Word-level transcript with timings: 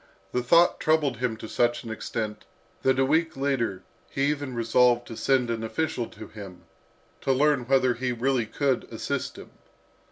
The 0.31 0.41
thought 0.41 0.79
troubled 0.79 1.17
him 1.17 1.37
to 1.37 1.47
such 1.47 1.83
an 1.83 1.91
extent, 1.91 2.43
that 2.81 2.97
a 2.97 3.05
week 3.05 3.37
later 3.37 3.83
he 4.09 4.23
even 4.31 4.55
resolved 4.55 5.05
to 5.09 5.15
send 5.15 5.51
an 5.51 5.63
official 5.63 6.07
to 6.07 6.25
him, 6.27 6.63
to 7.21 7.31
learn 7.31 7.67
whether 7.67 7.93
he 7.93 8.11
really 8.11 8.47
could 8.47 8.85
assist 8.85 9.37
him. 9.37 9.51